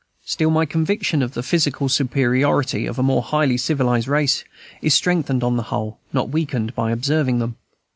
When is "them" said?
7.37-7.55